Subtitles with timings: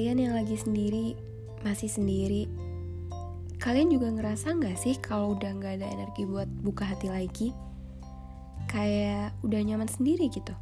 [0.00, 1.12] kalian yang lagi sendiri,
[1.60, 2.48] masih sendiri,
[3.60, 7.52] kalian juga ngerasa nggak sih kalau udah nggak ada energi buat buka hati lagi?
[8.64, 10.56] Kayak udah nyaman sendiri gitu.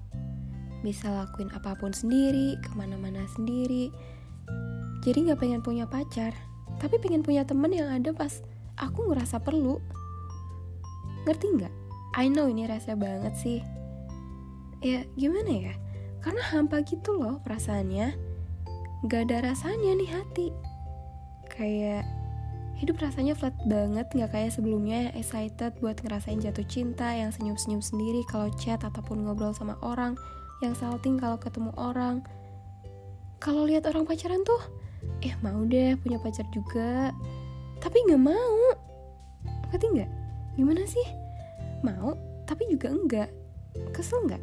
[0.83, 3.95] Bisa lakuin apa pun sendiri, ke mana-mana sendiri.
[5.07, 6.35] Jadi nggak pengen punya pacar,
[6.83, 8.43] tapi pengen punya temen yang ada pas
[8.75, 9.79] aku ngerasa perlu.
[11.31, 11.75] Ngerti nggak?
[12.19, 13.63] I know ini rasa banget sih.
[14.83, 15.75] Ya gimana ya?
[16.27, 18.28] Karena hampa gitu loh perasaannya
[19.07, 20.49] gak ada rasanya nih hati.
[21.47, 22.03] Kayak
[22.79, 27.83] hidup rasanya flat banget gak kayak sebelumnya yang excited buat ngerasain jatuh cinta yang senyum-senyum
[27.83, 30.19] sendiri kalau chat ataupun ngobrol sama orang
[30.63, 32.23] yang salting kalau ketemu orang.
[33.39, 34.59] Kalau lihat orang pacaran tuh
[35.23, 37.15] eh mau deh punya pacar juga.
[37.79, 38.59] Tapi nggak mau.
[39.71, 40.11] Ngerti nggak?
[40.59, 41.07] Gimana sih?
[41.87, 42.19] Mau
[42.49, 43.31] tapi juga enggak
[43.95, 44.43] kesel nggak?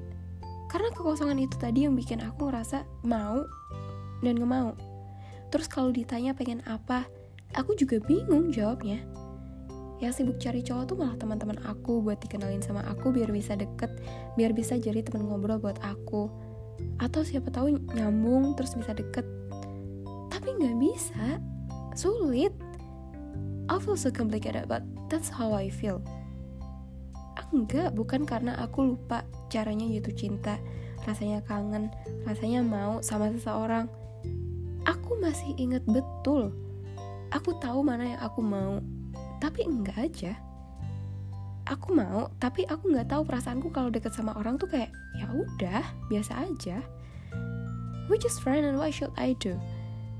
[0.71, 3.43] Karena kekosongan itu tadi yang bikin aku ngerasa mau
[4.25, 4.73] dan gak mau.
[5.53, 7.05] Terus kalau ditanya pengen apa,
[7.53, 8.99] aku juga bingung jawabnya.
[10.03, 13.87] Yang sibuk cari cowok tuh malah teman-teman aku buat dikenalin sama aku biar bisa deket,
[14.35, 16.27] biar bisa jadi teman ngobrol buat aku.
[16.99, 19.23] Atau siapa tahu nyambung terus bisa deket.
[20.27, 21.39] Tapi nggak bisa,
[21.95, 22.51] sulit.
[23.71, 26.03] I feel so complicated, but that's how I feel.
[27.55, 30.59] Enggak, bukan karena aku lupa caranya jatuh cinta,
[31.07, 31.87] rasanya kangen,
[32.27, 33.87] rasanya mau sama seseorang
[34.85, 36.53] aku masih inget betul.
[37.33, 38.79] Aku tahu mana yang aku mau
[39.41, 40.33] tapi enggak aja.
[41.65, 45.83] Aku mau tapi aku nggak tahu perasaanku kalau deket sama orang tuh kayak ya udah
[46.07, 46.77] biasa aja.
[48.05, 49.57] We just friend and what should I do?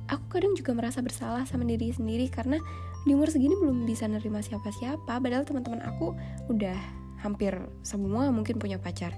[0.09, 2.57] Aku kadang juga merasa bersalah sama diri sendiri karena
[3.05, 5.21] di umur segini belum bisa nerima siapa-siapa.
[5.21, 6.17] Padahal teman-teman aku
[6.49, 6.77] udah
[7.21, 7.53] hampir
[7.85, 9.13] semua mungkin punya pacar.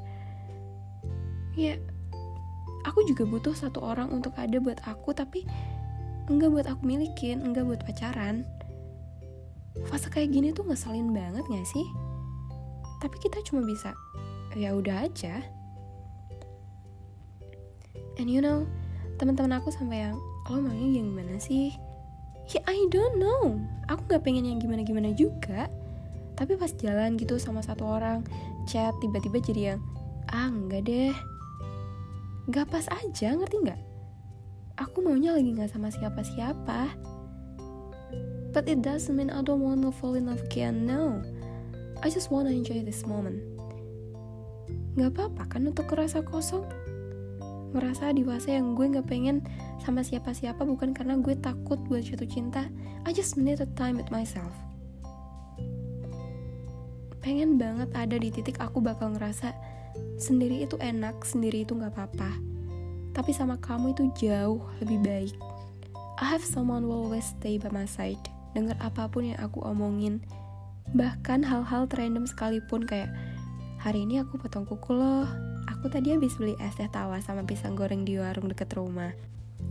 [1.55, 1.79] Ya
[2.87, 5.43] aku juga butuh satu orang untuk ada buat aku tapi
[6.31, 8.47] enggak buat aku milikin enggak buat pacaran.
[9.91, 11.85] Fase kayak gini tuh ngeselin banget gak sih?
[13.03, 13.91] Tapi kita cuma bisa
[14.55, 15.43] ya udah aja.
[18.17, 18.65] And you know
[19.21, 20.17] teman-teman aku sampai yang
[20.47, 21.75] lo maunya yang gimana sih?
[22.47, 23.59] Ya I don't know.
[23.91, 25.67] Aku nggak pengen yang gimana-gimana juga.
[26.39, 28.23] Tapi pas jalan gitu sama satu orang
[28.65, 29.79] chat tiba-tiba jadi yang
[30.31, 31.15] ah enggak deh
[32.47, 33.81] Gak pas aja, ngerti gak?
[34.79, 36.95] Aku maunya lagi gak sama siapa-siapa.
[38.55, 41.19] But it doesn't mean I don't wanna fall in love again, no.
[41.99, 43.43] I just wanna enjoy this moment.
[44.95, 46.63] Gak apa-apa kan untuk ngerasa kosong?
[47.75, 49.43] Ngerasa dewasa yang gue gak pengen
[49.83, 52.71] sama siapa-siapa bukan karena gue takut buat jatuh cinta.
[53.03, 54.55] I just need a time with myself.
[57.19, 59.51] Pengen banget ada di titik aku bakal ngerasa
[60.17, 62.31] Sendiri itu enak, sendiri itu gak apa-apa.
[63.13, 65.35] Tapi sama kamu itu jauh lebih baik.
[66.17, 68.21] I have someone who always stay by my side.
[68.57, 70.25] Dengar apa pun yang aku omongin.
[70.97, 73.13] Bahkan hal-hal random sekalipun kayak
[73.77, 75.29] hari ini aku potong kuku loh.
[75.69, 79.13] Aku tadi habis beli es teh tawa sama pisang goreng di warung deket rumah.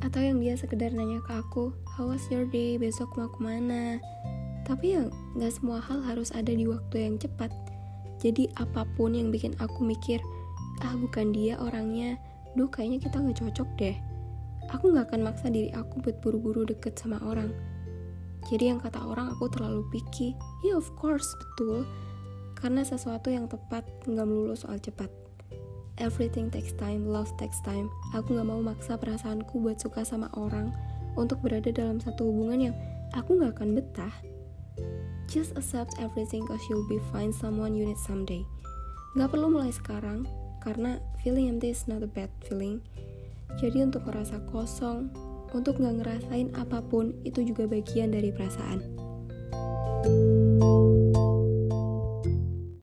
[0.03, 3.99] Atau yang dia sekedar nanya ke aku, how was your day, besok mau ke mana?
[4.67, 7.55] Tapi yang gak semua hal harus ada di waktu yang cepat
[8.27, 10.19] jadi apa pun yang bikin aku mikir,
[10.83, 12.19] ah bukan dia orangnya,
[12.59, 13.97] duh kayaknya kita gak cocok deh.
[14.75, 17.55] Aku gak akan maksa diri aku buat buru-buru deket sama orang.
[18.51, 20.35] Jadi yang kata orang aku terlalu picky,
[20.67, 21.87] ya yeah, of course betul.
[22.59, 25.07] Karena sesuatu yang tepat gak melulu soal cepat.
[26.03, 27.87] Everything takes time, love takes time.
[28.11, 30.75] Aku gak mau maksa perasaanku buat suka sama orang
[31.15, 32.75] untuk berada dalam satu hubungan yang
[33.15, 34.15] aku gak akan betah.
[35.37, 38.41] Just accept everything cause you'll be find someone you need someday.
[39.21, 40.25] Gak perlu mulai sekarang,
[40.65, 42.81] karena feeling empty is not a bad feeling.
[43.61, 45.13] Jadi untuk merasa kosong,
[45.53, 48.81] untuk gak ngerasain apa pun, itu juga bagian dari perasaan.
[50.07, 50.86] thank you